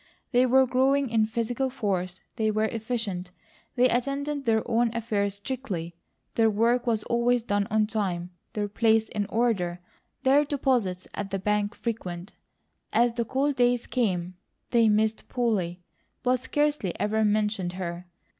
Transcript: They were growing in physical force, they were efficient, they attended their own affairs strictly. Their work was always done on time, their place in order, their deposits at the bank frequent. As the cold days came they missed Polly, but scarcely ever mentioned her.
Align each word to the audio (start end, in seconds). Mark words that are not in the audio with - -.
They 0.31 0.47
were 0.47 0.65
growing 0.65 1.11
in 1.11 1.27
physical 1.27 1.69
force, 1.69 2.21
they 2.35 2.49
were 2.49 2.65
efficient, 2.65 3.29
they 3.75 3.87
attended 3.87 4.45
their 4.45 4.67
own 4.67 4.89
affairs 4.95 5.35
strictly. 5.35 5.93
Their 6.33 6.49
work 6.49 6.87
was 6.87 7.03
always 7.03 7.43
done 7.43 7.67
on 7.69 7.85
time, 7.85 8.31
their 8.53 8.67
place 8.67 9.09
in 9.09 9.27
order, 9.27 9.79
their 10.23 10.43
deposits 10.43 11.07
at 11.13 11.29
the 11.29 11.37
bank 11.37 11.75
frequent. 11.75 12.33
As 12.91 13.13
the 13.13 13.25
cold 13.25 13.55
days 13.57 13.85
came 13.85 14.33
they 14.71 14.89
missed 14.89 15.29
Polly, 15.29 15.83
but 16.23 16.39
scarcely 16.39 16.99
ever 16.99 17.23
mentioned 17.23 17.73
her. 17.73 18.07